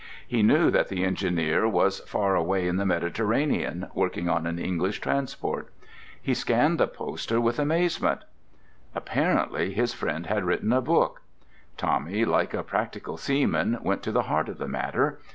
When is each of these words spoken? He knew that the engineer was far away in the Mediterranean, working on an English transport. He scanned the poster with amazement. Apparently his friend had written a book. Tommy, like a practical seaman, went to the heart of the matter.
He 0.27 0.41
knew 0.41 0.71
that 0.71 0.87
the 0.89 1.03
engineer 1.03 1.67
was 1.67 1.99
far 1.99 2.33
away 2.35 2.67
in 2.67 2.77
the 2.77 2.87
Mediterranean, 2.87 3.87
working 3.93 4.27
on 4.27 4.47
an 4.47 4.57
English 4.57 4.99
transport. 4.99 5.71
He 6.19 6.33
scanned 6.33 6.79
the 6.79 6.87
poster 6.87 7.39
with 7.39 7.59
amazement. 7.59 8.23
Apparently 8.95 9.73
his 9.75 9.93
friend 9.93 10.25
had 10.25 10.43
written 10.43 10.73
a 10.73 10.81
book. 10.81 11.21
Tommy, 11.77 12.25
like 12.25 12.55
a 12.55 12.63
practical 12.63 13.15
seaman, 13.15 13.77
went 13.83 14.01
to 14.01 14.11
the 14.11 14.23
heart 14.23 14.49
of 14.49 14.57
the 14.57 14.67
matter. 14.67 15.19